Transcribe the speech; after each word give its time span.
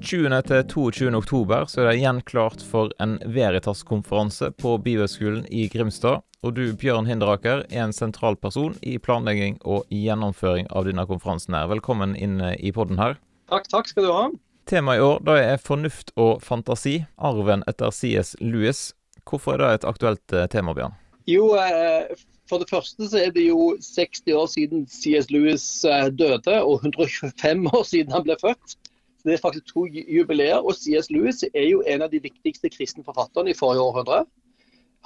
20. 0.00 0.42
til 0.48 0.62
22. 0.64 1.08
oktober 1.12 1.66
så 1.68 1.82
er 1.82 1.90
det 1.90 1.98
igjen 1.98 2.20
klart 2.24 2.62
for 2.64 2.88
en 3.04 3.18
Veritas-konferanse 3.20 4.48
på 4.56 4.78
Bibelskolen 4.80 5.44
i 5.52 5.66
Grimstad. 5.68 6.22
Og 6.40 6.54
du, 6.56 6.62
Bjørn 6.72 7.04
Hinderaker, 7.04 7.66
er 7.68 7.82
en 7.84 7.92
sentral 7.92 8.38
person 8.40 8.78
i 8.80 8.96
planlegging 8.96 9.58
og 9.60 9.84
gjennomføring 9.92 10.70
av 10.72 10.88
denne 10.88 11.04
konferansen. 11.04 11.54
her. 11.54 11.68
Velkommen 11.68 12.16
inn 12.16 12.40
i 12.40 12.72
podden 12.72 12.96
her. 12.96 13.18
Takk, 13.52 13.68
takk 13.68 13.92
skal 13.92 14.08
du 14.08 14.12
ha. 14.14 14.24
Temaet 14.70 15.02
i 15.02 15.04
år 15.04 15.20
da 15.28 15.36
er 15.36 15.60
fornuft 15.60 16.14
og 16.16 16.40
fantasi. 16.40 17.04
Arven 17.18 17.66
etter 17.68 17.92
CS 17.92 18.36
Lewis. 18.40 18.94
Hvorfor 19.28 19.58
er 19.58 19.66
det 19.66 19.72
et 19.80 19.88
aktuelt 19.92 20.32
eh, 20.32 20.48
tema, 20.48 20.72
Bjørn? 20.72 20.96
Jo, 21.28 21.52
eh, 21.60 22.08
for 22.48 22.62
det 22.62 22.72
første 22.72 23.04
så 23.04 23.26
er 23.26 23.34
det 23.36 23.50
jo 23.50 23.74
60 23.76 24.32
år 24.32 24.48
siden 24.48 24.86
CS 24.88 25.28
Lewis 25.28 25.84
eh, 25.84 26.08
døde, 26.08 26.56
og 26.64 26.80
125 26.88 27.68
år 27.68 27.84
siden 27.84 28.16
han 28.16 28.24
ble 28.24 28.40
født. 28.40 28.80
Det 29.24 29.34
er 29.34 29.42
faktisk 29.42 29.66
to 29.74 29.86
jubileer. 29.86 30.56
Og 30.56 30.74
CS 30.74 31.10
Lewis 31.10 31.44
er 31.54 31.68
jo 31.68 31.82
en 31.86 32.02
av 32.02 32.10
de 32.12 32.22
viktigste 32.22 32.70
kristne 32.72 33.04
forfatterne 33.04 33.50
i 33.50 33.58
forrige 33.58 33.84
århundre. 33.84 34.24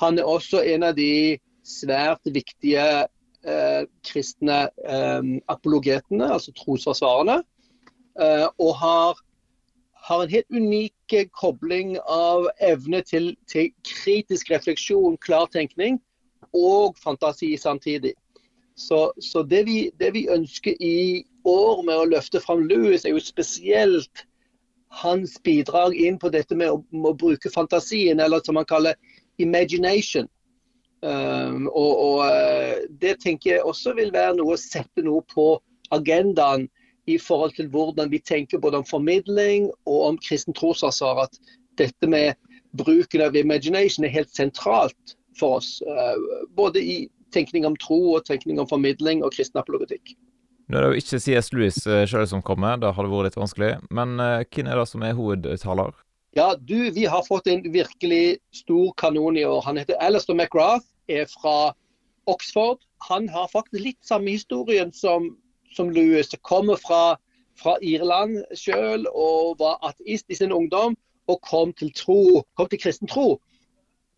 Han 0.02 0.18
er 0.18 0.24
også 0.28 0.62
en 0.62 0.82
av 0.82 0.96
de 0.96 1.38
svært 1.64 2.26
viktige 2.34 2.84
eh, 3.46 3.82
kristne 4.06 4.64
eh, 4.86 5.28
apologetene, 5.48 6.32
altså 6.32 6.52
trosforsvarerne. 6.58 7.42
Eh, 8.20 8.46
og 8.58 8.74
har, 8.78 9.22
har, 10.08 10.22
en 10.22 10.30
helt 10.30 10.50
unik 10.50 11.14
kobling 11.34 11.96
av 12.06 12.48
evne 12.62 13.02
til, 13.02 13.32
til 13.50 13.72
kritisk 13.86 14.50
refleksjon, 14.50 15.18
klar 15.18 15.46
tenkning 15.52 16.00
og 16.54 16.98
fantasi 17.02 17.56
samtidig. 17.58 18.14
Så, 18.74 19.12
så 19.22 19.42
det, 19.42 19.64
vi, 19.64 19.90
det, 19.98 20.10
vi, 20.14 20.26
ønsker 20.28 20.74
i 20.82 21.24
år 21.46 21.82
med 21.86 21.96
å 21.96 22.06
løfte 22.10 22.40
fram 22.42 22.64
Louis, 22.66 23.04
er 23.04 23.14
jo 23.14 23.22
spesielt 23.22 24.24
hans 25.02 25.36
bidrag 25.46 25.94
inn 25.98 26.18
på 26.18 26.30
dette 26.34 26.56
med 26.58 26.72
å, 26.72 26.80
med 26.90 27.12
å 27.12 27.18
bruke 27.18 27.50
fantasien, 27.54 28.20
eller 28.20 28.42
som 28.46 28.58
han 28.58 28.66
kaller 28.66 28.98
imagination. 29.42 30.28
Um, 31.04 31.68
og, 31.68 31.92
og, 32.00 32.20
eh, 32.32 32.86
Det 32.88 33.18
tenker 33.20 33.50
jeg 33.50 33.66
også 33.68 33.92
vil 33.98 34.12
være 34.14 34.38
noe 34.38 34.54
å 34.54 34.60
sette 34.60 35.04
noe 35.04 35.20
på 35.28 35.58
agendaen 35.92 36.64
i 37.10 37.18
forhold 37.20 37.52
til 37.58 37.68
hvordan 37.68 38.08
vi 38.10 38.22
tenker 38.24 38.62
både 38.62 38.80
om 38.80 38.86
formidling 38.88 39.68
og 39.84 39.98
om 40.08 40.18
kristen 40.18 40.56
trosansvar. 40.56 41.26
At 41.26 41.36
dette 41.76 42.08
med 42.08 42.38
bruken 42.78 43.26
av 43.26 43.36
imagination 43.36 44.06
er 44.06 44.16
helt 44.16 44.32
sentralt 44.34 45.16
for 45.38 45.60
oss. 45.60 45.76
Uh, 45.84 46.48
både 46.56 46.80
i 46.80 46.96
tenkning 47.34 47.66
om 47.68 47.76
tro 47.80 48.00
og 48.14 48.24
tenkning 48.28 48.60
om 48.62 48.68
formidling 48.70 49.24
og 49.24 49.34
kristen 49.34 49.60
apologetikk. 49.60 50.14
Nå 50.70 50.78
er 50.78 50.84
det 50.84 50.90
jo 50.94 51.02
ikke 51.02 51.20
CS 51.20 51.52
Lewis 51.52 51.78
uh, 51.84 52.04
sjøl 52.08 52.26
som 52.30 52.42
kommer, 52.44 52.78
det 52.80 52.94
hadde 52.96 53.10
vært 53.12 53.28
litt 53.28 53.38
vanskelig. 53.38 53.70
Men 53.92 54.16
uh, 54.16 54.40
hvem 54.48 54.70
er 54.70 54.80
det 54.80 54.88
som 54.88 55.04
er 55.04 55.16
hovedtaler? 55.18 55.92
Ja, 56.34 56.54
du, 56.58 56.90
Vi 56.90 57.04
har 57.06 57.26
fått 57.28 57.46
en 57.46 57.62
virkelig 57.74 58.38
stor 58.56 58.94
kanon 58.98 59.36
i 59.38 59.44
år. 59.46 59.60
Han 59.68 59.78
heter 59.78 60.00
Alistair 60.02 60.34
McGrath, 60.34 60.86
er 61.06 61.28
fra 61.30 61.74
Oxford. 62.26 62.80
Han 63.10 63.28
har 63.28 63.52
faktisk 63.52 63.84
litt 63.84 64.00
samme 64.02 64.34
historien 64.34 64.90
som, 64.92 65.34
som 65.76 65.92
Lewis. 65.94 66.32
Kommer 66.42 66.80
fra, 66.80 67.16
fra 67.60 67.76
Irland 67.84 68.40
sjøl 68.56 69.06
og 69.12 69.60
var 69.60 69.78
ateist 69.86 70.32
i 70.32 70.40
sin 70.40 70.54
ungdom. 70.54 70.96
Og 71.28 71.38
kom 71.44 71.70
til, 71.78 71.92
tro, 71.96 72.42
kom 72.56 72.68
til 72.68 72.80
kristen 72.82 73.08
tro 73.08 73.38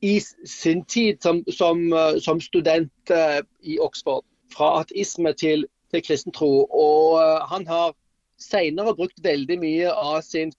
i 0.00 0.20
sin 0.44 0.84
tid 0.84 1.22
som, 1.22 1.44
som, 1.52 1.92
eh, 1.92 2.18
som 2.18 2.40
student 2.40 3.10
uh, 3.10 3.40
i 3.62 3.78
Oxford. 3.78 4.24
Fra 4.52 4.80
ateisme 4.80 5.32
til, 5.32 5.64
til 5.90 6.02
kristen 6.04 6.32
tro. 6.32 6.66
Og 6.70 7.16
uh, 7.16 7.46
han 7.50 7.66
har 7.66 7.94
senere 8.40 8.94
brukt 8.96 9.22
veldig 9.24 9.56
mye 9.62 9.92
av 9.92 10.20
sin 10.20 10.50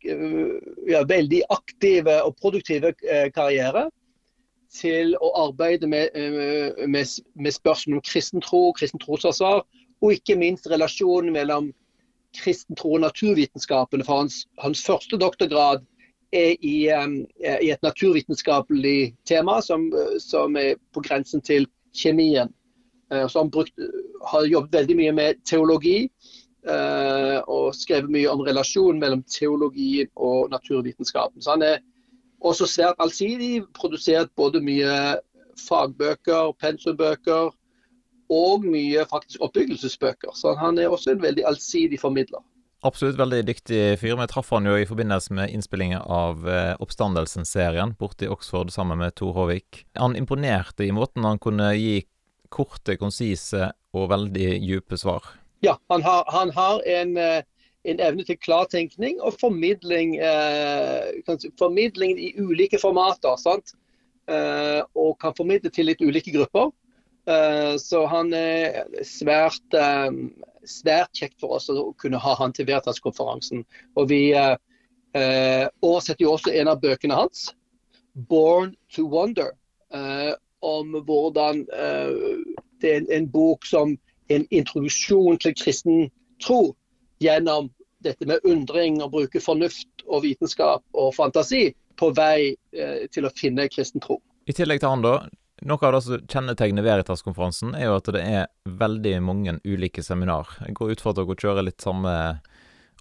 ja, 0.90 1.04
veldig 1.06 1.44
aktive 1.54 2.16
og 2.26 2.34
produktive 2.42 2.90
karriere 3.36 3.84
til 4.74 5.14
å 5.22 5.30
arbeide 5.44 5.86
med, 5.86 6.18
med, 6.90 7.12
med 7.38 7.54
spørsmål 7.54 8.00
om 8.00 8.02
kristen 8.02 8.42
tro, 8.42 8.72
kristen 8.74 9.04
trosansvar, 9.04 9.62
og 10.02 10.16
ikke 10.16 10.40
minst 10.42 10.66
relasjonen 10.72 11.38
mellom 11.38 11.70
kristen 12.38 12.76
tro 12.76 12.96
og 12.98 13.04
naturvitenskapene. 13.06 14.06
For 14.10 14.24
hans, 14.24 14.42
hans 14.58 14.82
første 14.82 15.22
doktorgrad 15.22 15.86
er 16.36 16.56
i, 16.62 16.90
um, 16.92 17.20
i 17.40 17.72
et 17.72 17.84
naturvitenskapelig 17.84 19.16
tema 19.26 19.62
som, 19.62 19.88
som, 20.20 20.56
er 20.56 20.76
på 20.94 21.04
grensen 21.06 21.42
til 21.42 21.68
kjemien. 21.96 22.52
Han 23.12 23.52
brukt, 23.52 23.72
har 24.28 24.50
jobbet 24.52 24.74
veldig 24.74 24.96
mye 25.00 25.14
med 25.16 25.44
teologi. 25.48 26.10
Og 27.48 27.70
skrevet 27.76 28.12
mye 28.12 28.28
om 28.28 28.42
relasjonen 28.44 29.00
mellom 29.00 29.22
teologien 29.32 30.10
og 30.20 30.50
naturvitenskapen. 30.52 31.40
Så 31.42 31.54
han 31.56 31.64
er 31.64 31.78
også 32.44 32.68
svært 32.68 33.00
allsidig. 33.00 33.64
Produsert 33.74 34.34
både 34.36 34.60
mye 34.60 35.16
fagbøker, 35.70 36.52
pensumbøker 36.60 37.56
og 38.30 38.66
mye 38.66 39.06
faktisk 39.10 39.42
oppbyggelsesbøker. 39.42 40.36
Så 40.36 40.54
han 40.60 40.78
er 40.78 40.88
også 40.88 41.12
en 41.12 41.22
veldig 41.22 41.46
allsidig 41.48 42.00
formidler. 42.00 42.44
Absolutt 42.88 43.18
veldig 43.20 43.42
dyktig 43.50 43.82
fyr. 44.00 44.16
Vi 44.16 44.28
traff 44.32 44.54
han 44.56 44.68
jo 44.70 44.78
i 44.80 44.86
forbindelse 44.88 45.34
med 45.36 45.52
innspillingen 45.52 46.00
av 46.00 46.46
eh, 46.48 46.74
Oppstandelsen-serien 46.84 47.98
borte 48.00 48.28
i 48.28 48.30
Oxford 48.32 48.72
sammen 48.72 49.02
med 49.02 49.16
Tor 49.20 49.34
Håvik. 49.36 49.82
Han 50.00 50.16
imponerte 50.16 50.86
i 50.86 50.94
måten 50.96 51.28
han 51.28 51.42
kunne 51.44 51.74
gi 51.76 52.06
korte, 52.54 52.96
konsise 52.96 53.74
og 53.92 54.08
veldig 54.14 54.48
dype 54.64 55.00
svar. 55.00 55.26
Ja, 55.66 55.76
han 55.92 56.06
har, 56.06 56.24
han 56.32 56.54
har 56.56 56.80
en, 56.88 57.18
eh, 57.20 57.42
en, 57.84 58.00
evne 58.00 58.24
til 58.24 58.40
klartenkning 58.40 59.20
og 59.20 59.36
formidling, 59.42 60.16
eh, 60.24 61.44
formidling 61.60 62.16
i 62.16 62.32
ulike 62.40 62.80
formater. 62.80 63.36
sant? 63.42 63.76
Eh, 64.32 64.82
og 64.96 65.18
kan 65.20 65.36
formidle 65.36 65.72
til 65.76 65.92
litt 65.92 66.04
ulike 66.04 66.32
grupper. 66.32 66.72
Eh, 67.28 67.76
så 67.84 68.06
han 68.08 68.32
er 68.32 68.86
svært 69.04 69.76
eh, 69.76 70.12
svært 70.72 71.14
kjekt 71.18 71.40
for 71.42 71.58
oss 71.58 71.70
å 71.70 71.92
kunne 72.02 72.20
ha 72.22 72.36
han 72.40 72.54
til 72.56 72.68
Veritas-konferansen. 72.70 73.64
Og 73.96 74.10
Vi 74.12 74.22
eh, 74.34 74.56
eh, 75.18 75.66
oversetter 75.82 76.26
jo 76.26 76.34
også 76.36 76.54
en 76.54 76.72
av 76.74 76.82
bøkene 76.82 77.18
hans, 77.18 77.54
'Born 78.18 78.76
to 78.96 79.08
Wonder', 79.08 79.54
eh, 79.94 80.34
om 80.62 80.96
hvordan 81.06 81.66
eh, 81.74 82.12
det 82.82 82.92
er 82.94 82.98
en, 82.98 83.12
en, 83.12 83.30
bok 83.30 83.66
som 83.66 83.98
en 84.30 84.48
introduksjon 84.52 85.38
til 85.38 85.54
kristen 85.56 86.10
tro 86.42 86.76
gjennom 87.22 87.70
dette 88.04 88.26
med 88.26 88.40
undring 88.44 89.02
og 89.04 89.12
bruke 89.12 89.42
fornuft 89.42 90.06
og 90.08 90.24
vitenskap 90.24 90.84
og 90.94 91.14
fantasi 91.16 91.72
på 91.98 92.12
vei 92.18 92.56
eh, 92.74 93.06
til 93.14 93.26
å 93.26 93.34
finne 93.38 93.70
kristen 93.70 94.02
tro. 94.02 94.20
I 94.48 94.56
tillegg 94.56 94.82
til 94.82 94.90
han 94.90 95.06
da, 95.06 95.20
noe 95.66 95.88
av 95.88 95.96
det 95.96 96.02
som 96.06 96.28
kjennetegner 96.30 96.86
Veritas-konferansen, 96.86 97.74
er 97.78 97.90
jo 97.90 97.98
at 97.98 98.12
det 98.14 98.22
er 98.22 98.52
veldig 98.80 99.16
mange 99.26 99.58
ulike 99.66 100.04
seminar. 100.06 100.52
Jeg 100.66 100.78
går 100.78 100.94
ut 100.94 101.02
fra 101.02 101.14
at 101.14 101.22
dere 101.22 101.38
kjører 101.42 101.66
litt 101.66 101.82
samme 101.82 102.14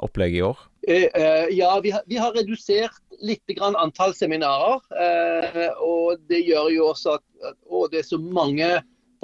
opplegg 0.05 0.37
i 0.37 0.43
år? 0.45 0.59
Eh, 0.89 1.09
eh, 1.15 1.47
ja, 1.51 1.81
vi 1.83 1.91
har, 1.91 2.03
vi 2.07 2.17
har, 2.17 2.33
redusert 2.37 3.01
litt 3.21 3.61
antall 3.61 4.15
seminarer. 4.15 4.81
Eh, 4.93 5.71
og 5.83 6.21
det 6.31 6.43
gjør 6.47 6.71
jo 6.75 6.91
også 6.93 7.17
at, 7.19 7.25
og 7.69 7.91
det 7.93 8.03
er 8.03 8.11
så 8.11 8.21
mange 8.21 8.71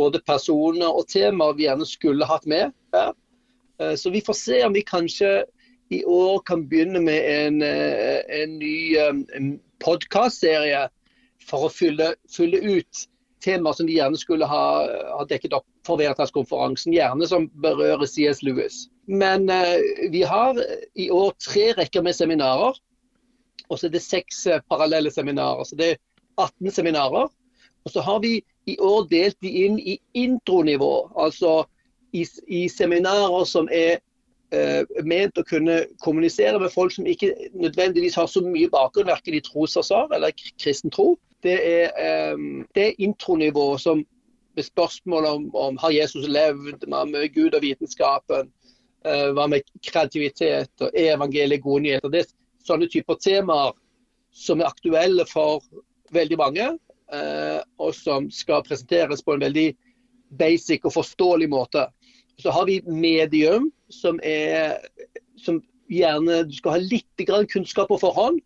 både 0.00 0.22
personer 0.26 0.88
og 0.88 1.08
temaer 1.12 1.56
vi 1.58 1.68
gjerne 1.68 1.88
skulle 1.88 2.28
hatt 2.28 2.48
med. 2.48 2.72
Så 3.98 4.12
vi 4.14 4.22
får 4.22 4.36
se 4.38 4.58
om 4.64 4.74
vi 4.76 4.84
kanskje 4.86 5.42
i 5.92 6.00
år 6.08 6.38
kan 6.46 6.62
begynne 6.70 7.00
med 7.02 7.24
en, 7.28 7.62
en 7.62 8.52
ny 8.60 8.94
podkastserie 9.82 10.86
for 11.44 11.66
å 11.66 11.72
fylle, 11.72 12.12
fylle 12.30 12.60
ut 12.62 13.02
temaer 13.42 13.76
som 13.76 13.88
de 13.88 13.96
gjerne 13.96 14.18
skulle 14.18 14.46
ha, 14.48 14.64
ha 15.16 15.24
dekket 15.28 15.56
opp 15.56 15.66
for 15.86 16.00
Veritas-konferansen, 16.00 16.94
gjerne 16.94 17.26
som 17.28 17.48
berører 17.64 18.06
CS 18.06 18.42
Lewis. 18.46 18.86
Men 19.10 19.48
eh, 19.50 20.08
vi 20.12 20.22
har 20.28 20.58
i 20.94 21.10
år 21.10 21.34
tre 21.42 21.72
rekker 21.78 22.04
med 22.06 22.16
seminarer, 22.16 22.78
og 23.68 23.78
så 23.78 23.88
er 23.88 23.94
det 23.96 24.04
seks 24.04 24.46
eh, 24.46 24.62
parallelle 24.70 25.10
seminarer. 25.10 25.66
Så 25.66 25.78
det 25.78 25.94
er 25.94 26.00
18 26.38 26.70
seminarer. 26.78 27.30
Og 27.82 27.90
så 27.90 28.04
har 28.06 28.20
vi 28.22 28.36
i 28.70 28.76
år 28.78 29.08
delt 29.10 29.36
de 29.42 29.50
inn 29.64 29.78
i 29.78 29.98
intronivå, 30.14 31.10
altså 31.18 31.64
i, 32.14 32.22
i 32.46 32.68
seminarer 32.70 33.46
som 33.48 33.66
er 33.74 33.96
eh, 34.54 34.84
ment 35.02 35.40
å 35.40 35.46
kunne 35.48 35.80
kommunisere 36.04 36.60
med 36.62 36.70
folk 36.70 36.94
som 36.94 37.08
ikke 37.10 37.32
nødvendigvis 37.58 38.14
har 38.20 38.30
så 38.30 38.44
mye 38.44 38.70
bakgrunn, 38.70 39.10
verken 39.10 39.34
i 39.34 39.42
trosforsvar 39.42 40.14
eller 40.14 40.36
kristen 40.62 40.94
tro 40.94 41.16
det 41.42 41.58
er 41.66 42.34
um, 42.34 42.64
det 42.74 42.94
intronivået 42.98 43.80
som 43.80 44.04
med 44.56 44.66
spørsmål 44.66 45.26
om, 45.26 45.44
om 45.56 45.78
har 45.80 45.90
Jesus 45.90 46.28
levd, 46.28 46.84
med 46.86 47.34
Gud 47.34 47.54
og 47.54 47.62
vitenskapen, 47.62 48.50
hva 49.02 49.46
med 49.48 49.64
kreativitet 49.82 50.84
og 50.84 50.90
evangeliet 50.94 51.62
gode 51.64 51.86
nyheter. 51.86 52.12
Det 52.12 52.20
er 52.20 52.34
sånne 52.66 52.88
typer 52.92 53.16
temaer 53.16 53.72
som 54.32 54.60
er 54.60 54.68
aktuelle 54.68 55.24
for 55.28 55.64
veldig 56.12 56.38
mange, 56.40 56.68
uh, 57.12 57.60
og 57.80 57.96
som 57.96 58.28
skal 58.32 58.64
presenteres 58.66 59.24
på 59.24 59.36
en 59.36 59.44
veldig 59.46 59.66
basic 60.38 60.84
og 60.88 60.96
forståelig 60.96 61.48
måte. 61.52 61.86
Så 62.40 62.52
har 62.52 62.66
vi 62.68 62.80
medium, 62.86 63.70
som, 63.92 64.20
er, 64.24 64.78
som 65.36 65.60
gjerne 65.92 66.42
du 66.48 66.54
skal 66.56 66.78
ha 66.78 66.80
litt 66.80 67.26
kunnskap 67.52 67.90
på 67.92 68.00
forhånd. 68.00 68.40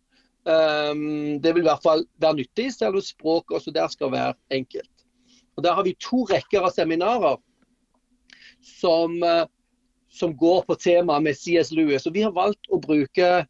Um, 0.47 1.41
det 1.41 1.51
vil 1.55 1.65
i 1.65 1.67
hvert 1.67 1.83
fall 1.83 2.05
være 2.23 2.37
nyttig, 2.37 2.69
selv 2.73 2.95
om 2.95 3.03
språket 3.03 3.57
også 3.57 3.71
der 3.75 3.87
skal 3.91 4.11
være 4.11 4.33
enkelt. 4.51 4.91
Og 5.57 5.63
Der 5.63 5.73
har 5.73 5.83
vi 5.83 5.97
to 5.99 6.23
rekker 6.23 6.63
av 6.63 6.71
seminarer 6.71 7.35
som, 8.63 9.17
uh, 9.23 9.43
som 10.09 10.37
går 10.37 10.63
på 10.67 10.77
temaet 10.79 11.23
med 11.23 11.35
CS 11.35 11.73
Lewis. 11.75 12.05
Og 12.07 12.13
Vi 12.13 12.23
har 12.23 12.31
valgt 12.31 12.69
å 12.71 12.79
bruke 12.79 13.45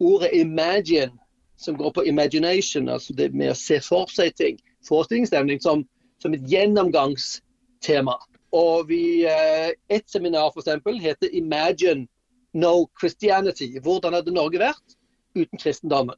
ordet 0.00 0.30
'imagine', 0.32 1.18
som 1.56 1.76
går 1.76 1.90
på 1.92 2.02
imagination, 2.06 2.88
altså 2.88 3.12
det 3.12 3.34
med 3.34 3.50
å 3.50 3.54
se 3.54 3.80
for 3.80 4.06
seg 4.06 4.34
ting, 4.36 4.58
forestillingsstemning, 4.88 5.60
som, 5.60 5.84
som 6.22 6.34
et 6.34 6.46
gjennomgangstema. 6.48 8.14
Og 8.52 8.88
vi, 8.88 9.26
uh, 9.26 9.70
Et 9.90 10.10
seminar 10.10 10.52
for 10.52 10.60
eksempel, 10.60 11.00
heter 11.00 11.28
'Imagine 11.28 12.08
No 12.54 12.88
Christianity'. 13.02 13.80
Hvordan 13.80 14.12
hadde 14.12 14.32
Norge 14.32 14.58
vært 14.58 14.96
uten 15.36 15.58
kristendommen? 15.58 16.16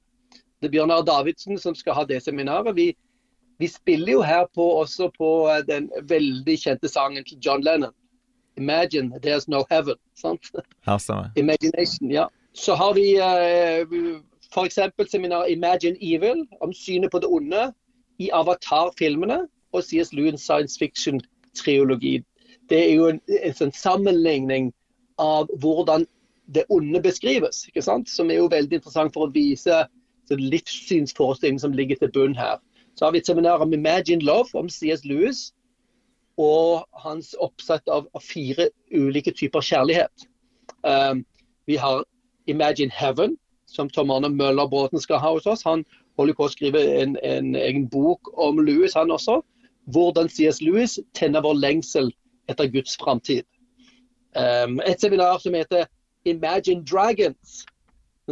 Det 0.61 0.69
er 0.69 0.75
Bjørnar 0.75 1.07
Davidsen 1.09 1.59
som 1.59 1.75
skal 1.75 1.97
ha 1.97 2.05
det 2.05 2.21
seminaret. 2.23 2.77
Vi, 2.77 2.93
vi 3.59 3.69
spiller 3.69 4.13
jo 4.13 4.23
her 4.23 4.45
på, 4.55 4.67
også 4.83 5.11
på 5.17 5.31
eh, 5.49 5.65
den 5.69 5.89
veldig 6.09 6.57
kjente 6.61 6.89
sangen 6.89 7.25
til 7.25 7.41
John 7.45 7.65
Lennon. 7.65 7.95
'Imagine 8.59 9.21
there's 9.25 9.47
no 9.49 9.65
heaven'. 9.71 10.01
Sant? 10.15 10.51
Imagination, 11.37 12.11
ja. 12.11 12.27
Så 12.53 12.75
har 12.75 12.93
vi 12.95 13.17
uh, 13.17 14.21
f.eks. 14.55 14.79
seminar 15.11 15.47
'Imagine 15.47 15.97
Evil', 16.01 16.47
om 16.61 16.73
synet 16.73 17.11
på 17.11 17.19
det 17.19 17.27
onde 17.27 17.73
i 18.19 18.31
Avatar-filmene 18.33 19.47
og 19.73 19.85
C.S. 19.85 20.13
Lewis 20.13 20.41
science 20.41 20.79
fiction-triologi. 20.79 22.25
Det 22.69 22.91
er 22.91 22.95
jo 22.95 23.07
en, 23.07 23.21
en, 23.43 23.55
sånn 23.55 23.73
sammenligning 23.73 24.73
av 25.19 25.49
hvordan 25.63 26.05
det 26.55 26.67
onde 26.69 27.01
beskrives, 27.03 27.65
ikke 27.71 27.83
sant? 27.83 28.11
som 28.11 28.31
er 28.31 28.43
jo 28.43 28.51
veldig 28.51 28.81
interessant 28.81 29.15
for 29.15 29.29
å 29.29 29.33
vise 29.33 29.87
livssynsforestilling 30.37 31.61
som 31.61 31.73
ligger 31.73 31.97
til 31.97 32.13
bunn 32.13 32.37
her. 32.37 32.61
Så 32.97 33.05
har 33.05 33.13
vi 33.13 33.19
et 33.19 33.27
seminar 33.27 33.59
om 33.59 33.73
Imagine 33.73 34.23
Love 34.23 34.55
om 34.55 34.69
C.S. 34.69 35.05
Lewis 35.05 35.53
og 36.39 36.87
hans 36.93 37.35
oppsett 37.41 37.89
av, 37.89 38.07
fire 38.21 38.71
ulike 38.93 39.33
typer 39.37 39.61
kjærlighet. 39.61 40.27
Um, 40.83 41.25
vi 41.67 41.77
har 41.77 42.05
Imagine 42.47 42.91
Heaven, 42.91 43.37
som 43.67 43.91
Tom 43.91 44.11
Arne 44.11 44.29
Møller 44.29 44.67
Bråten 44.67 45.01
skal 45.01 45.21
ha 45.21 45.33
hos 45.33 45.47
oss. 45.47 45.63
Han 45.63 45.85
holder 46.19 46.35
på 46.35 46.47
å 46.47 46.53
skrive 46.53 46.83
en, 47.03 47.17
en 47.23 47.55
egen 47.57 47.89
bok 47.89 48.33
om 48.39 48.59
Lewis, 48.65 48.97
han 48.99 49.11
også. 49.11 49.41
Hvordan 49.93 50.29
C.S. 50.29 50.61
Lewis 50.63 50.99
tenner 51.15 51.45
vår 51.45 51.59
lengsel 51.61 52.11
etter 52.49 52.71
Guds 52.73 52.97
framtid. 53.01 53.45
Um, 54.37 54.81
et 54.87 55.01
seminar 55.01 55.39
som 55.43 55.55
heter 55.55 55.87
Imagine 56.25 56.85
Dragons, 56.85 57.65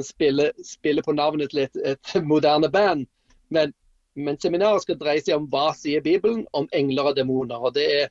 spiller, 0.02 0.50
spiller, 0.64 1.02
på 1.02 1.12
navnet 1.12 1.50
til 1.50 1.64
et, 1.66 1.80
et 1.84 2.22
moderne 2.24 2.70
band. 2.70 3.06
Men, 3.50 3.72
men, 4.16 4.38
seminaret 4.40 4.84
skal 4.84 4.98
dreie 5.00 5.22
seg 5.24 5.38
om 5.38 5.48
hva 5.50 5.72
sier 5.76 6.04
Bibelen 6.04 6.46
om 6.52 6.68
engler 6.72 7.10
og 7.12 7.16
demoner. 7.16 7.56
og 7.56 7.74
Det 7.74 7.86
er 8.02 8.08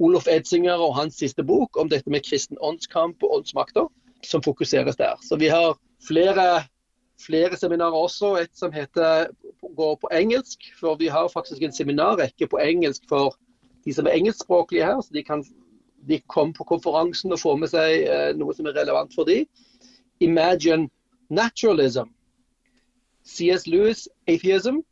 Olof 0.00 0.28
Edsinger 0.28 0.80
og 0.80 0.96
hans 0.96 1.18
siste 1.20 1.44
bok 1.44 1.76
om 1.76 1.88
dette 1.88 2.10
med 2.10 2.24
kristen 2.24 2.58
åndskamp 2.60 3.22
og 3.22 3.40
åndsmakter 3.40 3.88
som 4.24 4.42
fokuseres 4.42 4.96
der. 4.96 5.16
Så 5.22 5.36
vi 5.36 5.48
har 5.52 5.76
flere, 6.06 6.64
flere 7.20 7.56
seminarer 7.56 7.96
også. 7.96 8.36
Et 8.40 8.52
som 8.56 8.72
heter, 8.72 9.26
går 9.76 9.98
på 10.00 10.08
engelsk. 10.12 10.72
For 10.80 10.96
vi 10.96 11.08
har 11.12 11.28
faktisk 11.28 11.62
en 11.62 11.72
seminarrekke 11.72 12.48
på 12.48 12.60
engelsk 12.60 13.08
for 13.08 13.36
de 13.84 13.94
som 13.94 14.06
er 14.06 14.16
engelskspråklige 14.16 14.84
her. 14.84 15.00
Så 15.00 15.12
de 15.14 15.24
kan 15.24 15.44
de 16.08 16.20
komme 16.28 16.54
på 16.54 16.64
konferansen 16.64 17.32
og 17.32 17.40
få 17.40 17.56
med 17.60 17.70
seg 17.72 18.06
eh, 18.06 18.30
noe 18.36 18.54
som 18.56 18.68
er 18.68 18.76
relevant 18.78 19.12
for 19.14 19.28
dem. 19.28 19.44
Imagine 20.20 20.88
naturalism, 21.30 22.10
C.S. 23.22 23.66
Lewis' 23.66 24.08
atheism 24.26 24.82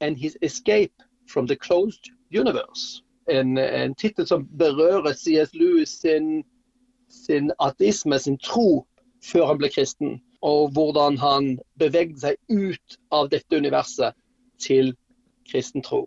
and 0.00 0.16
his 0.18 0.36
escape 0.42 1.02
from 1.26 1.46
the 1.46 1.56
closed 1.56 2.10
universe. 2.30 3.02
En, 3.28 3.58
en 3.58 3.94
tittel 3.94 4.26
som 4.26 4.48
berører 4.58 5.12
C.S. 5.12 5.54
Lewis 5.54 5.90
sin, 6.00 6.44
sin 7.08 7.50
ateisme, 7.58 8.18
sin 8.18 8.38
tro, 8.38 8.86
før 9.24 9.46
han 9.46 9.58
ble 9.58 9.70
kristen. 9.72 10.20
Og 10.42 10.70
hvordan 10.76 11.16
han 11.18 11.56
bevegde 11.80 12.20
seg 12.22 12.36
ut 12.52 12.98
av 13.10 13.30
dette 13.32 13.56
universet 13.56 14.14
til 14.62 14.94
kristen 15.50 15.82
tro. 15.82 16.04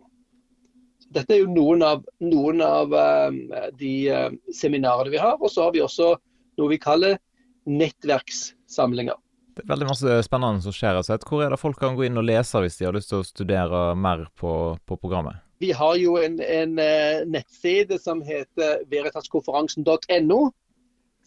Dette 1.10 1.34
er 1.34 1.42
jo 1.42 1.50
noen 1.50 1.82
av, 1.82 2.04
noen 2.22 2.62
av 2.62 2.92
um, 2.94 3.40
de 3.76 3.94
uh, 4.14 4.28
seminarene 4.54 5.10
vi 5.10 5.20
har. 5.20 5.36
Og 5.42 5.50
så 5.50 5.66
har 5.66 5.74
vi 5.74 5.82
også 5.82 6.14
noe 6.60 6.70
vi 6.70 6.78
kaller 6.80 7.18
nettverkssamlinger. 7.66 9.18
Det 9.56 9.64
er 9.64 9.72
veldig 9.72 9.88
masse 9.88 10.16
spennende 10.26 10.62
som 10.64 10.74
skjer. 10.74 10.98
Altså. 11.00 11.18
Hvor 11.26 11.44
er 11.44 11.52
det 11.52 11.60
folk 11.60 11.78
kan 11.80 11.96
gå 11.98 12.06
inn 12.06 12.20
og 12.20 12.26
lese 12.28 12.60
hvis 12.62 12.78
de 12.78 12.86
har 12.88 12.96
lyst 12.96 13.10
til 13.12 13.20
å 13.20 13.26
studere 13.26 13.82
mer 13.98 14.26
på, 14.38 14.52
på 14.86 14.98
programmet? 15.00 15.40
Vi 15.60 15.72
har 15.76 15.96
jo 16.00 16.14
en, 16.16 16.38
en 16.40 16.78
uh, 16.80 17.22
nettside 17.28 17.98
som 18.00 18.22
heter 18.24 18.84
veritaskonferansen.no. 18.92 20.40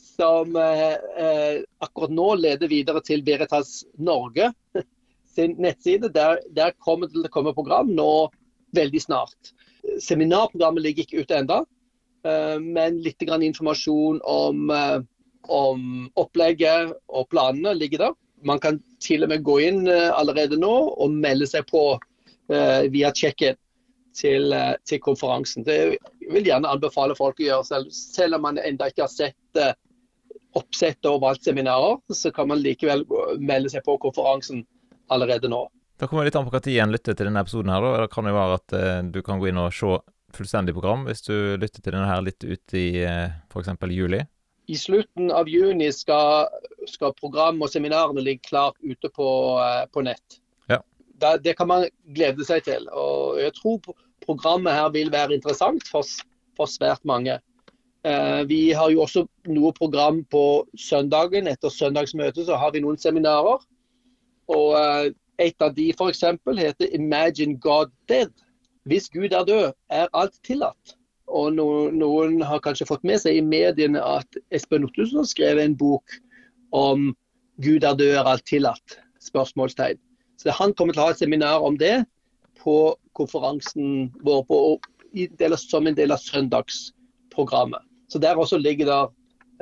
Som 0.04 0.58
eh, 0.60 1.62
akkurat 1.82 2.12
nå 2.14 2.26
leder 2.38 2.70
videre 2.70 3.00
til 3.06 3.24
Veritas 3.26 3.84
Norge 3.98 4.50
sin 5.36 5.56
nettside. 5.62 6.10
Der, 6.14 6.42
der 6.54 6.74
kommer 6.84 7.08
det 7.08 7.16
til 7.16 7.30
å 7.30 7.32
komme 7.34 7.54
program 7.56 7.90
nå 7.94 8.28
veldig 8.78 9.02
snart. 9.02 9.54
Seminarprogrammet 10.04 10.86
ligger 10.86 11.08
ikke 11.08 11.24
ute 11.24 11.40
ennå, 11.40 11.60
eh, 12.28 12.58
men 12.62 13.00
litt 13.06 13.26
informasjon 13.26 14.22
om 14.28 14.74
om 15.52 16.10
opplegget 16.20 16.94
og 17.08 17.28
planene 17.32 17.74
ligger 17.78 18.08
der. 18.08 18.16
Man 18.44 18.60
kan 18.60 18.80
til 19.04 19.24
og 19.24 19.32
med 19.32 19.44
gå 19.44 19.60
inn 19.64 19.86
eh, 19.88 20.10
allerede 20.12 20.60
nå 20.60 20.72
og 20.72 21.12
melde 21.12 21.48
seg 21.48 21.68
på 21.70 21.84
uh, 21.96 22.82
via 22.92 23.12
check-in 23.16 23.56
til, 24.16 24.52
uh, 24.52 24.76
til, 24.88 25.00
konferansen. 25.04 25.64
Det 25.64 25.98
vil 26.32 26.50
gjerne 26.50 26.72
anbefale 26.72 27.16
folk 27.16 27.40
å 27.40 27.48
gjøre 27.48 27.68
selv. 27.70 27.94
Selv 27.96 28.38
om 28.38 28.44
man 28.48 28.60
ennå 28.60 28.92
ikke 28.92 29.06
har 29.06 29.14
sett 29.14 29.62
oppsettet 30.54 31.08
og 31.10 31.22
valgt 31.24 31.48
seminarer, 31.48 31.98
så 32.14 32.30
kan 32.36 32.52
man 32.52 32.60
likevel 32.62 33.08
melde 33.40 33.72
seg 33.74 33.86
på 33.88 33.96
konferansen 34.04 34.66
allerede 35.10 35.50
nå. 35.50 35.64
Da 35.98 36.10
kommer 36.10 36.28
litt 36.28 36.36
an 36.38 36.46
på 36.46 36.54
når 36.54 36.68
en 36.84 36.94
lytter 36.94 37.16
til 37.16 37.30
denne 37.30 37.42
episoden. 37.42 37.72
her. 37.74 37.82
Da. 37.82 38.04
Det 38.04 38.14
kan 38.14 38.28
jo 38.28 38.36
være 38.36 38.60
at 38.60 38.76
du 39.16 39.22
kan 39.26 39.40
gå 39.42 39.50
inn 39.50 39.62
og 39.62 39.74
se 39.74 39.96
fullstendig 40.34 40.76
program 40.76 41.08
hvis 41.08 41.26
du 41.26 41.34
lytter 41.62 41.80
til 41.80 41.96
denne 41.96 42.10
her 42.10 42.22
litt 42.26 42.44
ut 42.44 42.78
i 42.78 42.88
f.eks. 43.02 43.74
juli 43.94 44.22
i 44.68 44.78
slutten 44.78 45.32
av 45.32 45.50
juni 45.50 45.90
skal, 45.92 46.48
skal 46.88 47.14
program 47.20 47.62
og 47.62 47.72
seminarene 47.72 48.24
ligge 48.24 48.48
klart 48.48 48.78
ute 48.84 49.10
på, 49.12 49.28
eh, 49.64 49.86
på 49.92 50.04
nett. 50.08 50.40
Ja. 50.72 50.80
Det, 51.20 51.38
det, 51.44 51.56
kan 51.60 51.68
man 51.68 51.88
glede 52.16 52.46
seg 52.48 52.64
til. 52.68 52.88
og 52.90 53.40
Jeg 53.42 53.56
tror 53.60 53.82
programmet 54.24 54.78
her 54.78 54.94
vil 54.96 55.12
være 55.12 55.36
interessant 55.36 55.88
for, 55.92 56.08
for 56.58 56.72
svært 56.72 57.04
mange. 57.04 57.40
Eh, 58.08 58.44
vi 58.48 58.72
har 58.76 58.92
jo 58.92 59.04
også 59.04 59.26
noe 59.52 59.74
program 59.76 60.24
på 60.32 60.64
søndagen. 60.80 61.48
Etter 61.52 61.72
søndagsmøtet 61.72 62.48
så 62.48 62.60
har 62.60 62.72
vi 62.76 62.84
noen 62.84 63.00
seminarer. 63.00 63.60
og 64.48 64.80
eh, 64.80 65.12
Et 65.42 65.64
av 65.66 65.74
de 65.74 65.88
f.eks. 65.90 66.20
heter 66.46 66.94
'Imagine 66.94 67.58
God 67.60 67.90
Dead'. 68.08 68.32
Hvis 68.86 69.10
Gud 69.10 69.34
er 69.34 69.44
død, 69.44 69.74
er 69.90 70.08
alt 70.14 70.36
tillatt. 70.44 70.94
Og 71.34 71.56
noen, 71.58 71.98
noen, 71.98 72.42
har 72.46 72.62
kanskje 72.62 72.88
fått 72.90 73.06
med 73.08 73.22
seg 73.24 73.40
i 73.40 73.46
mediene 73.46 74.02
at 74.02 74.38
Espen 74.54 74.86
Ottosen 74.86 75.24
har 75.24 75.30
skrevet 75.30 75.66
en 75.66 75.78
bok 75.78 76.20
om 76.74 77.12
Gud 77.62 77.86
er 77.86 77.98
død, 77.98 78.18
er 78.20 78.30
alt 78.30 78.46
tillatt? 78.50 79.00
spørsmålstegn. 79.24 80.00
Så 80.38 80.52
Han 80.52 80.74
kommer 80.74 80.94
til 80.94 81.04
å 81.04 81.08
ha 81.08 81.16
et 81.16 81.22
seminar 81.22 81.64
om 81.64 81.78
det 81.80 82.04
på 82.60 82.96
konferansen 83.18 84.12
vår 84.26 84.46
på, 84.50 84.60
del, 85.14 85.58
som 85.58 85.88
en 85.88 85.98
del 85.98 86.12
av 86.12 86.22
søndagsprogrammet. 86.24 87.84
Så 88.12 88.20
Der 88.20 88.38
også 88.38 88.58
ligger 88.58 88.90
det 88.90 89.02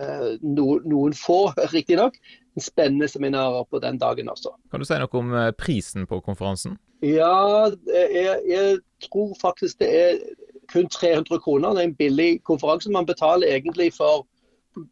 eh, 0.03 0.29
no, 0.41 0.79
noen 0.85 1.13
få, 1.13 1.51
riktignok, 1.75 2.17
spennende 2.59 3.07
seminarer 3.07 3.63
på 3.69 3.79
den 3.79 3.99
dagen 3.99 4.29
også. 4.29 4.55
Kan 4.71 4.81
du 4.81 4.87
si 4.87 4.97
noe 4.99 5.19
om 5.21 5.33
eh, 5.33 5.51
prisen 5.55 6.07
på 6.07 6.19
konferansen? 6.25 6.77
Ja, 7.01 7.69
jeg, 7.87 8.41
jeg 8.45 8.79
tror 9.07 9.31
faktisk 9.41 9.79
det 9.81 9.89
er 9.89 10.19
kun 10.71 10.89
300 10.89 11.39
kroner. 11.43 11.73
Det 11.73 11.83
er 11.83 11.89
en 11.89 11.95
billig 11.95 12.29
konferanse. 12.47 12.91
Man 12.91 13.05
betaler 13.05 13.47
egentlig 13.47 13.91
for 13.93 14.27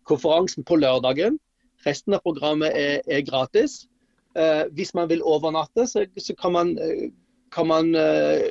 konferansen 0.04 0.64
på 0.64 0.76
lørdagen. 0.76 1.40
Resten 1.86 2.14
av 2.14 2.24
programmet 2.26 2.76
er, 2.76 3.00
er 3.08 3.24
gratis. 3.28 3.86
Eh, 4.36 4.66
hvis 4.76 4.94
man 4.94 5.10
vil 5.10 5.24
overnatte, 5.24 5.88
så, 5.88 6.06
så 6.18 6.36
kan 6.36 6.54
man, 6.54 6.74
eh, 6.78 7.10
kan 7.56 7.68
man 7.68 7.96
eh, 7.96 8.50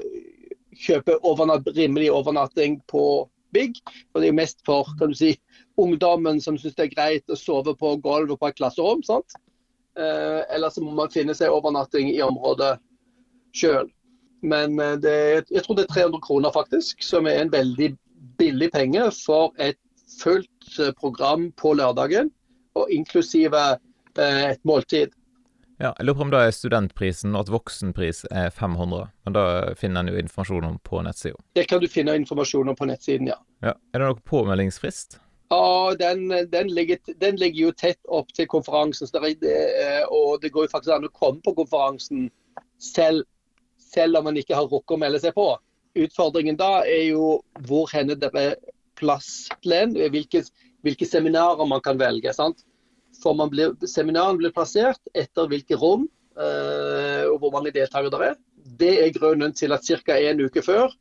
kjøpe 0.79 1.19
overnatt, 1.27 1.69
rimelig 1.77 2.11
overnatting 2.13 2.81
på 2.89 3.29
Big. 3.53 3.77
Og 4.15 4.23
det 4.23 4.29
er 4.29 4.37
mest 4.37 4.65
for 4.67 4.89
kan 4.99 5.13
du 5.13 5.17
si, 5.17 5.35
ungdommen 5.81 6.41
som 6.41 6.59
syns 6.59 6.77
det 6.77 6.89
er 6.89 6.97
greit 6.97 7.33
å 7.33 7.39
sove 7.39 7.75
på 7.79 7.95
gulvet 8.05 8.41
på 8.41 8.51
et 8.51 8.59
klasserom. 8.59 9.03
sant? 9.07 9.39
Eh, 9.99 10.43
eller 10.55 10.71
så 10.71 10.83
må 10.85 10.95
man 10.95 11.13
finne 11.13 11.35
seg 11.35 11.53
overnatting 11.53 12.11
i 12.13 12.21
området 12.23 12.77
sjøl. 13.57 13.89
Men 14.41 14.81
eh, 14.81 14.97
det, 15.03 15.45
jeg 15.51 15.65
tror 15.65 15.79
det 15.79 15.87
er 15.89 15.95
300 15.95 16.23
kroner, 16.23 16.55
faktisk, 16.55 17.03
som 17.03 17.27
er 17.27 17.43
en 17.43 17.53
veldig 17.53 17.93
billig 18.39 18.71
penge 18.75 19.11
for 19.15 19.55
et 19.59 19.79
fullt 20.21 20.81
eh, 20.81 20.93
program 20.99 21.51
på 21.53 21.75
lørdagen. 21.79 22.31
Og 22.79 22.91
inklusive 22.91 23.63
eh, 24.19 24.45
et 24.53 24.65
måltid. 24.69 25.15
Ja, 25.79 25.93
jeg 25.99 26.09
lurer 26.09 26.19
på 26.19 26.25
om 26.27 26.31
det 26.35 26.41
er 26.43 26.55
studentprisen, 26.55 27.37
og 27.37 27.47
at 27.47 27.53
voksenpris 27.55 28.25
er 28.31 28.51
500. 28.51 29.13
Men 29.27 29.37
da 29.37 29.45
finner 29.79 30.03
en 30.03 30.11
jo 30.11 30.19
informasjon 30.19 30.67
om 30.67 30.79
på 30.83 31.03
nettsida. 31.07 31.39
Det 31.55 31.69
kan 31.71 31.83
du 31.83 31.87
finne 31.91 32.17
informasjon 32.19 32.71
om 32.71 32.79
på 32.79 32.89
nettsiden, 32.91 33.31
ja. 33.31 33.39
Ja. 33.63 33.77
Er 33.95 34.03
det 34.03 34.11
noe 34.11 34.27
påmeldingsfrist? 34.27 35.21
Ja, 35.49 35.95
den, 35.99 36.29
den, 36.51 36.69
ligger, 36.75 36.99
den 37.23 37.39
ligger 37.41 37.69
jo 37.69 37.71
tett 37.73 38.01
opp 38.05 38.35
til 38.37 38.51
konferansen. 38.51 39.09
er 39.15 40.05
Og 40.11 40.43
det 40.43 40.51
går 40.53 40.67
jo 40.67 40.73
faktisk 40.75 40.93
an 40.93 41.07
å 41.07 41.15
komme 41.15 41.41
på 41.47 41.55
konferansen 41.63 42.27
selv, 42.83 43.25
selv 43.89 44.21
om 44.21 44.29
man 44.29 44.39
ikke 44.41 44.57
har 44.57 44.69
rukket 44.69 44.97
å 44.97 45.01
melde 45.01 45.21
seg 45.23 45.35
på. 45.37 45.51
Utfordringen 45.99 46.59
da 46.59 46.83
er 46.87 47.09
jo 47.11 47.39
hvor 47.69 47.91
henne 47.93 48.17
det 48.19 48.31
er 48.37 48.57
plass 48.99 49.49
til 49.63 49.75
en, 49.77 49.95
hvilke, 50.13 50.43
hvilke 50.87 51.09
seminarer 51.09 51.69
man 51.71 51.83
kan 51.85 52.01
velge. 52.01 52.33
sant? 52.35 52.65
For 53.23 53.35
man 53.35 53.51
blir, 53.51 53.75
seminaren 53.89 54.39
blir 54.39 54.55
plassert 54.55 55.01
etter 55.17 55.49
hvilke 55.51 55.79
rom 55.81 56.07
eh, 56.39 57.25
og 57.27 57.39
hvor 57.43 57.55
mange 57.55 57.75
deltakere 57.75 58.13
det 58.15 58.33
er. 58.33 58.41
Det 58.79 58.95
er 59.03 59.15
grunnen 59.17 59.55
til 59.57 59.75
at 59.75 59.87
ca. 59.87 60.19
en 60.19 60.45
uke 60.45 60.63
før 60.63 60.93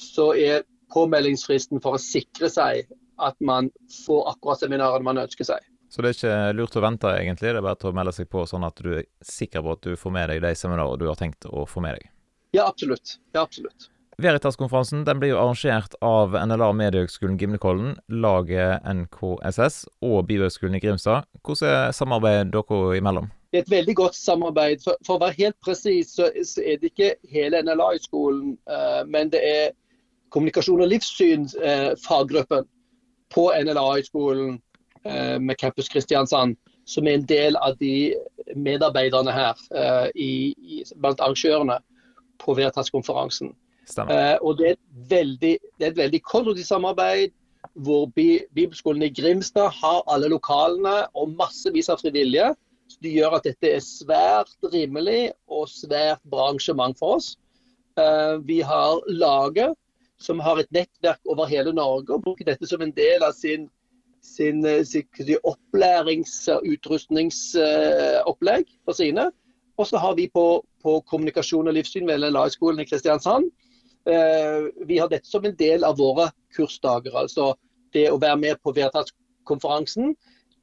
så 0.00 0.32
er 0.34 0.64
påmeldingsfristen 0.92 1.82
for 1.84 1.96
å 1.96 2.02
sikre 2.02 2.48
seg 2.52 2.88
at 3.22 3.36
man 3.44 3.68
får 4.06 4.32
akkurat 4.32 4.64
seminarene 4.64 5.06
man 5.06 5.20
ønsker 5.22 5.46
seg. 5.46 5.68
Så 5.92 6.00
det 6.00 6.08
er 6.08 6.16
ikke 6.16 6.56
lurt 6.56 6.76
å 6.78 6.82
vente, 6.82 7.10
egentlig. 7.20 7.50
Det 7.52 7.60
er 7.60 7.64
bare 7.66 7.90
å 7.90 7.94
melde 7.94 8.14
seg 8.16 8.28
på, 8.32 8.46
sånn 8.48 8.64
at 8.64 8.80
du 8.80 8.94
er 8.96 9.04
sikker 9.28 9.60
på 9.60 9.74
at 9.76 9.84
du 9.84 9.98
får 10.00 10.14
med 10.14 10.30
deg 10.32 10.40
de 10.40 10.52
seminarene 10.56 11.00
du 11.00 11.04
har 11.10 11.20
tenkt 11.20 11.44
å 11.50 11.66
få 11.68 11.84
med 11.84 11.98
deg. 11.98 12.08
Ja, 12.52 12.68
absolutt. 12.68 13.18
Ja, 13.32 13.42
absolutt. 13.42 13.88
Veritas-konferansen 14.22 15.04
den 15.04 15.20
blir 15.20 15.32
jo 15.32 15.38
arrangert 15.40 15.94
av 16.04 16.34
NLA 16.36 16.68
Mediehøgskolen 16.76 17.38
Gimlekollen, 17.40 17.94
laget 18.08 18.84
NKSS 18.84 19.86
og 20.04 20.26
Bibelhøgskolen 20.28 20.76
i 20.76 20.80
Grimstad. 20.82 21.24
Hvordan 21.42 21.70
er 21.72 21.94
samarbeidet 21.96 22.52
dere 22.52 22.98
imellom? 22.98 23.30
Det 23.52 23.62
er 23.62 23.64
et 23.64 23.70
veldig 23.72 23.94
godt 23.96 24.16
samarbeid. 24.16 24.82
For, 24.84 25.00
for 25.06 25.16
å 25.16 25.22
være 25.24 25.38
helt 25.38 25.56
presis, 25.64 26.12
så, 26.16 26.28
så, 26.44 26.60
er 26.60 26.80
det 26.80 26.92
ikke 26.92 27.14
hele 27.32 27.62
NLA 27.64 27.88
i 27.96 28.02
skolen, 28.04 28.58
uh, 28.68 29.00
men 29.08 29.32
det 29.32 29.40
er 29.48 29.72
kommunikasjon 30.32 30.84
og 30.84 30.92
livssyn-faggruppen 30.92 32.68
uh, 32.68 32.98
på 33.32 33.46
NLA 33.64 33.86
i 33.96 34.04
skolen 34.06 34.58
uh, 35.08 35.38
med 35.40 35.56
Campus 35.60 35.88
Kristiansand, 35.92 36.56
som 36.84 37.08
er 37.08 37.16
en 37.16 37.26
del 37.28 37.56
av 37.64 37.80
de 37.80 38.12
medarbeiderne 38.58 39.32
her 39.32 39.60
i, 40.18 40.50
i, 40.58 40.80
blant 40.98 41.20
arrangørene 41.22 41.76
på 42.42 42.56
Veritas-konferansen. 42.58 43.54
Eh, 43.98 44.36
og 44.40 44.58
det 44.58 44.72
er, 44.72 44.76
veldig, 45.10 45.54
det 45.78 45.86
er, 45.86 45.90
et 45.90 45.96
veldig 45.98 46.22
konstruktivt 46.22 46.68
samarbeid 46.70 47.32
hvor 47.84 48.06
Bi 48.14 48.42
Bibelskolen 48.54 49.02
i 49.06 49.12
Grimstad 49.14 49.70
har 49.78 50.02
alle 50.10 50.28
lokalene 50.30 51.06
og 51.18 51.34
massevis 51.38 51.90
av 51.92 52.02
frivillige. 52.02 52.52
Så 52.90 52.98
det 53.02 53.14
gjør 53.14 53.38
at 53.38 53.46
dette 53.48 53.70
er 53.76 53.84
svært 53.84 54.52
rimelig 54.72 55.32
og 55.48 55.68
svært 55.70 56.20
bra 56.28 56.50
arrangement 56.50 56.98
for 56.98 57.18
oss. 57.18 57.36
Eh, 57.98 58.36
vi 58.46 58.60
har 58.60 59.00
laget 59.08 59.74
som 60.22 60.40
har 60.40 60.60
et 60.60 60.72
nettverk 60.74 61.20
over 61.26 61.46
hele 61.50 61.72
Norge 61.74 62.14
og 62.14 62.22
bruker 62.22 62.44
dette 62.46 62.66
som 62.68 62.82
en 62.82 62.94
del 62.94 63.22
av 63.26 63.32
sin, 63.36 63.68
sin, 64.22 64.62
sin, 64.86 65.06
sin 65.18 65.36
opplærings- 65.42 66.48
og 66.52 66.60
utrustningsopplegg 66.68 68.64
for 68.86 68.92
sine. 68.98 69.30
Og 69.80 69.88
så 69.88 69.98
har 69.98 70.14
vi 70.18 70.28
på, 70.28 70.46
på 70.82 71.00
kommunikasjon 71.08 71.68
og 71.70 71.76
livssyn 71.76 72.08
ved 72.08 72.20
LLA-skolen 72.20 72.82
i 72.82 72.88
Kristiansand 72.88 73.50
Eh, 74.06 74.86
vi 74.86 74.98
har 74.98 75.08
dette 75.08 75.28
som 75.28 75.44
en 75.44 75.56
del 75.56 75.84
av 75.84 75.98
våre 75.98 76.30
kursdager. 76.56 77.14
altså 77.14 77.54
Det 77.92 78.10
å 78.10 78.18
være 78.18 78.36
med 78.36 78.62
på 78.62 78.72
Veritas-konferansen 78.72 80.16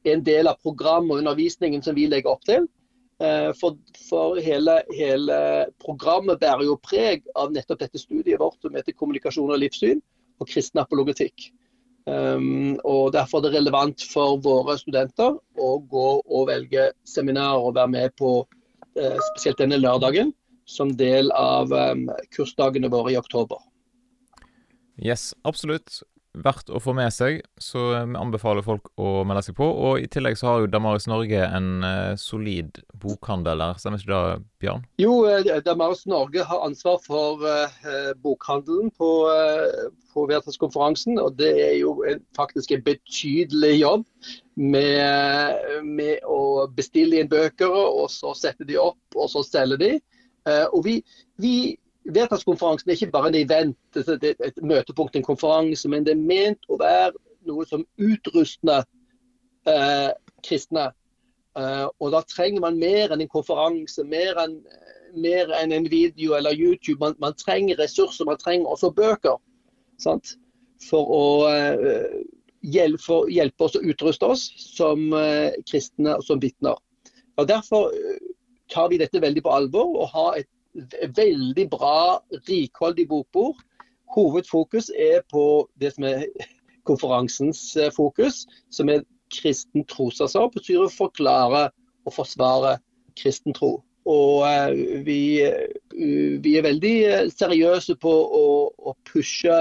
er 0.04 0.13
en 0.13 0.24
del 0.24 0.48
av 0.48 0.60
programmet 0.63 1.13
og 1.13 1.24
undervisningen 1.24 1.84
som 1.84 1.96
vi 1.96 2.08
legger 2.08 2.34
opp 2.34 2.44
til. 2.44 2.68
Eh, 3.24 3.51
for, 3.60 3.78
for 4.10 4.39
hele, 4.44 4.82
hele, 4.96 5.39
programmet 5.84 6.39
bærer 6.39 6.66
jo 6.68 6.80
preg 6.84 7.24
av 7.36 7.51
nettopp 7.56 7.80
dette 7.80 8.00
studiet 8.00 8.39
vårt 8.39 8.60
som 8.62 8.75
heter 8.75 8.96
kommunikasjon 8.96 9.51
og 9.51 9.60
livssyn 9.60 10.04
og 10.39 10.48
kristen 10.48 10.84
apologetikk. 10.84 11.51
Um, 12.10 12.80
og 12.88 13.12
Derfor 13.13 13.38
er 13.38 13.44
det 13.44 13.58
relevant 13.60 14.01
for 14.08 14.39
våre 14.42 14.80
studenter 14.80 15.36
å 15.36 15.68
gå 15.92 16.08
og 16.24 16.48
velge 16.48 16.88
seminar 17.06 17.60
og 17.60 17.75
være 17.75 17.92
med 17.92 18.16
på 18.18 18.32
spesielt 19.32 19.62
denne 19.62 19.79
lørdagen 19.79 20.34
som 20.70 20.91
del 20.98 21.32
av 21.34 21.72
kursdagene 22.36 22.91
våre 22.94 23.15
i 23.15 23.18
oktober. 23.18 23.58
Yes, 25.00 25.32
absolutt. 25.48 26.01
Verdt 26.38 26.70
å 26.70 26.79
få 26.84 26.94
med 26.94 27.10
seg, 27.13 27.41
så 27.58 27.88
vi 28.06 28.20
anbefaler 28.20 28.65
folk 28.65 28.91
å 29.01 29.24
melde 29.27 29.48
seg 29.48 29.58
på. 29.58 29.65
Og 29.65 30.03
i 30.03 30.10
tillegg 30.12 30.38
så 30.38 30.51
har 30.51 30.63
jo 30.63 30.72
Damaris 30.72 31.08
Norge 31.10 31.41
en 31.48 31.70
uh, 31.82 32.13
solid 32.20 32.82
bokhandel 33.01 33.63
der, 33.63 33.79
stemmer 33.79 34.01
ikke 34.01 34.12
det, 34.12 34.44
Bjørn? 34.63 34.84
Jo, 35.01 35.13
uh, 35.25 35.50
Damaris 35.65 36.06
Norge 36.10 36.44
har 36.51 36.65
ansvar 36.65 37.00
for 37.06 37.46
uh, 37.46 38.12
bokhandelen 38.24 38.91
på, 39.00 39.10
på 40.13 40.27
Veritas-konferansen. 40.29 41.20
Og 41.20 41.38
det 41.39 41.53
er 41.65 41.75
jo 41.79 41.96
faktisk 42.38 42.75
en 42.75 42.86
betydelig 42.86 43.74
jobb 43.79 44.06
med, 44.60 45.84
med 45.88 46.25
å 46.27 46.68
bestille 46.75 47.22
inn 47.22 47.32
bøker, 47.32 47.72
og 47.72 48.10
så 48.12 48.36
sette 48.38 48.68
de 48.68 48.79
opp, 48.79 49.01
og 49.15 49.32
så 49.32 49.44
selge 49.48 49.79
de. 49.82 49.94
Eh, 50.48 50.65
og 50.74 50.84
vi, 50.86 51.00
vi 51.38 51.53
Vedtakskonferansen 52.10 52.89
er 52.89 52.96
ikke 52.98 53.12
bare 53.13 53.29
en 53.29 53.36
event, 53.38 53.98
et, 54.00 54.24
et 54.24 54.62
møtepunkt, 54.65 55.15
en 55.15 55.25
konferanse, 55.25 55.89
men 55.91 56.06
det 56.08 56.15
er 56.15 56.22
ment 56.24 56.63
å 56.72 56.79
være 56.79 57.12
noe 57.46 57.65
som 57.70 57.84
utrustende 58.01 58.79
eh, 59.70 60.10
kristne. 60.46 60.88
Eh, 61.58 61.88
og 62.00 62.12
da 62.13 62.22
trenger 62.29 62.62
man 62.62 62.77
mer 62.82 63.13
enn 63.13 63.24
en 63.24 63.32
konferanse, 63.32 64.03
mer 64.08 64.38
enn, 64.44 64.60
mer 65.18 65.53
enn 65.58 65.74
en 65.74 65.88
video 65.89 66.36
eller 66.38 66.58
YouTube. 66.58 67.00
Man, 67.01 67.15
man, 67.22 67.38
trenger 67.39 67.79
ressurser, 67.82 68.27
man 68.29 68.39
trenger 68.41 68.70
også 68.70 68.91
bøker. 68.96 69.39
Sant? 70.01 70.36
For 70.86 71.10
å 71.12 71.24
eh, 71.50 72.20
hjelpe, 72.62 73.24
hjelpe, 73.34 73.65
oss 73.65 73.79
å 73.79 73.84
utruste 73.84 74.29
oss 74.29 74.46
som 74.62 75.10
eh, 75.18 75.58
kristne 75.70 76.20
og 76.20 76.27
som 76.27 76.41
vitner. 76.44 76.77
Og 77.39 77.48
Derfor 77.50 77.89
tar 78.70 78.89
vi 78.91 79.00
dette 79.00 79.22
veldig 79.24 79.41
på 79.46 79.51
alvor 79.56 79.96
og 79.96 80.10
har 80.13 80.41
et 80.41 81.13
veldig 81.18 81.65
bra, 81.72 82.20
rikholdig 82.46 83.08
bokbord. 83.10 83.58
Hovedfokus 84.13 84.89
er 84.94 85.24
på 85.32 85.44
det 85.82 85.96
som 85.96 86.06
er 86.10 86.27
konferansens 86.89 87.63
fokus, 87.96 88.44
som 88.74 88.91
er 88.91 89.01
kristen 89.33 89.86
trosasar. 89.89 90.50
Betyr 90.53 90.86
å 90.86 90.91
forklare 90.93 91.69
og 92.07 92.15
forsvare 92.15 92.77
kristen 93.19 93.55
tro. 93.57 93.77
Og 94.09 94.45
uh, 94.48 94.74
vi, 95.05 95.21
uh, 95.45 96.36
vi, 96.41 96.55
er 96.57 96.65
veldig 96.65 96.95
seriøse 97.36 97.98
på 98.01 98.12
å, 98.12 98.45
å, 98.74 98.95
pushe 99.09 99.59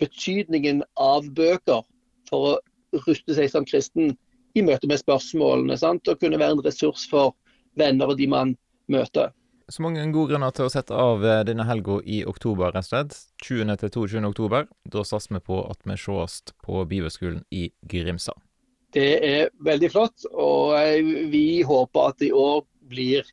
betydningen 0.00 0.84
av 1.00 1.26
bøker 1.36 1.82
for 2.28 2.52
å 2.52 3.02
ruste 3.06 3.36
seg 3.36 3.50
som 3.52 3.66
kristen 3.68 4.14
i 4.54 4.62
møte 4.66 4.88
med 4.90 5.00
spørsmålene. 5.02 5.76
Sant? 5.80 6.08
Og 6.08 6.22
kunne 6.22 6.40
være 6.40 6.58
en 6.58 6.64
ressurs 6.64 7.06
for 7.10 7.34
venner 7.78 8.10
og 8.10 8.18
de 8.20 8.28
man 8.30 8.56
møter. 8.90 9.34
Så 9.70 9.84
mange 9.84 10.02
gode 10.10 10.32
grunner 10.32 10.50
til 10.50 10.66
å 10.66 10.72
sette 10.72 10.96
av 10.98 11.22
eh, 11.22 11.44
denne 11.46 11.62
helga 11.68 12.00
i 12.02 12.24
oktober, 12.26 12.72
rett 12.74 12.88
og 12.88 12.90
slett. 12.90 13.18
20. 13.46 13.76
til 13.78 13.92
22. 13.94 14.22
oktober. 14.26 14.66
Da 14.90 15.04
satser 15.06 15.36
vi 15.36 15.44
på 15.46 15.60
at 15.62 15.86
vi 15.86 15.94
sees 15.94 16.40
på 16.66 16.82
Bibelskolen 16.90 17.44
i 17.54 17.68
Grimstad. 17.86 18.49
Det 18.94 19.10
er 19.22 19.50
veldig 19.62 19.90
flott, 19.92 20.26
og 20.34 20.74
eh, 20.80 21.28
vi 21.30 21.62
håper 21.66 22.10
at 22.10 22.24
i 22.26 22.32
år 22.34 22.64
blir 22.90 23.26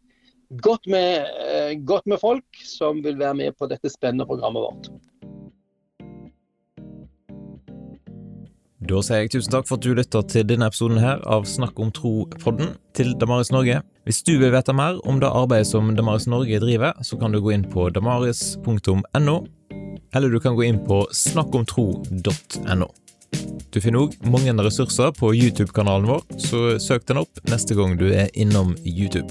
godt 0.64 0.86
med, 0.88 1.26
eh, 1.42 1.74
godt 1.82 2.06
med 2.06 2.22
folk 2.22 2.62
som 2.66 3.02
vil 3.04 3.18
være 3.18 3.34
med 3.34 3.58
på 3.58 3.70
dette 3.72 3.90
spennende 3.90 4.28
programmet 4.30 4.68
vårt. 4.68 4.92
Da 8.88 9.02
sier 9.04 9.26
jeg 9.26 9.34
tusen 9.34 9.52
takk 9.52 9.66
for 9.68 9.76
at 9.76 9.84
du 9.84 9.98
lytter 9.98 10.24
til 10.32 10.46
denne 10.48 10.70
episoden 10.70 11.02
her 11.02 11.20
av 11.28 11.48
Snakk 11.50 11.80
om 11.82 11.90
tro-podden 11.92 12.76
til 12.96 13.12
Damaris 13.20 13.50
Norge. 13.52 13.82
Hvis 14.08 14.22
du 14.24 14.38
vil 14.38 14.54
vite 14.54 14.76
mer 14.78 15.02
om 15.10 15.18
det 15.20 15.28
arbeidet 15.28 15.68
som 15.68 15.90
Damaris 15.98 16.30
Norge 16.30 16.62
driver, 16.64 16.94
så 17.04 17.18
kan 17.20 17.34
du 17.34 17.42
gå 17.44 17.52
inn 17.58 17.66
på 17.68 17.90
damaris.no, 17.92 19.36
eller 20.16 20.32
du 20.32 20.40
kan 20.40 20.56
gå 20.56 20.70
inn 20.70 20.80
på 20.86 21.02
snakkomtro.no. 21.12 22.88
Du 23.72 23.82
finner 23.84 24.06
òg 24.06 24.16
mange 24.32 24.54
ressurser 24.66 25.12
på 25.18 25.34
YouTube-kanalen 25.36 26.08
vår, 26.10 26.24
så 26.42 26.62
søk 26.82 27.06
den 27.10 27.22
opp 27.22 27.42
neste 27.52 27.76
gang 27.78 27.98
du 28.00 28.08
er 28.10 28.32
innom 28.34 28.76
YouTube. 28.86 29.30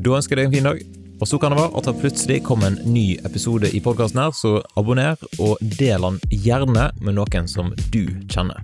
Da 0.00 0.16
ønsker 0.16 0.38
jeg 0.38 0.48
deg 0.48 0.50
en 0.50 0.56
fin 0.58 0.68
dag. 0.70 0.82
Og 1.20 1.28
så 1.28 1.36
kan 1.36 1.52
det 1.52 1.58
være 1.60 1.76
at 1.76 1.84
det 1.84 2.00
plutselig 2.00 2.38
kommer 2.46 2.70
en 2.70 2.78
ny 2.94 3.18
episode 3.28 3.68
i 3.76 3.80
podkasten 3.84 4.22
her, 4.22 4.32
så 4.32 4.62
abonner 4.80 5.20
og 5.36 5.60
del 5.60 6.06
den 6.06 6.20
gjerne 6.32 6.86
med 7.04 7.18
noen 7.18 7.48
som 7.50 7.74
du 7.92 8.06
kjenner. 8.32 8.62